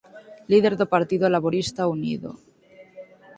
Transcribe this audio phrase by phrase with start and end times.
[0.51, 2.31] Líder do Partido Laborista Unido.